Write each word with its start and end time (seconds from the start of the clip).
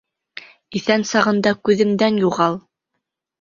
Иҫән 0.79 1.05
сағында 1.09 1.53
күҙемдән 1.69 2.19
юғал. 2.23 2.59